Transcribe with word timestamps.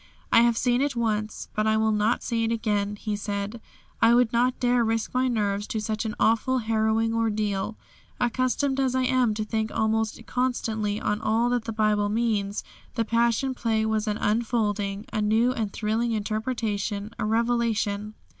"I 0.31 0.41
have 0.41 0.57
seen 0.57 0.81
it 0.81 0.95
once, 0.95 1.47
but 1.53 1.67
I 1.67 1.77
would 1.77 1.93
not 1.93 2.23
see 2.23 2.43
it 2.43 2.51
again," 2.51 2.95
he 2.95 3.15
said, 3.15 3.61
"I 4.01 4.15
would 4.15 4.33
not 4.33 4.59
dare 4.59 4.83
risk 4.83 5.13
my 5.13 5.27
nerves 5.27 5.67
to 5.67 5.79
such 5.79 6.05
an 6.05 6.15
awful, 6.19 6.57
harrowing 6.57 7.13
ordeal. 7.13 7.77
Accustomed 8.19 8.79
as 8.79 8.95
I 8.95 9.03
am 9.03 9.35
to 9.35 9.45
think 9.45 9.71
almost 9.71 10.19
constantly 10.25 10.99
on 10.99 11.21
all 11.21 11.51
that 11.51 11.65
the 11.65 11.71
Bible 11.71 12.09
means, 12.09 12.63
the 12.95 13.05
Passion 13.05 13.53
Play 13.53 13.85
was 13.85 14.07
an 14.07 14.17
unfolding, 14.17 15.05
a 15.13 15.21
new 15.21 15.51
and 15.53 15.71
thrilling 15.71 16.13
interpretation, 16.13 17.13
a 17.19 17.25
revelation. 17.25 18.15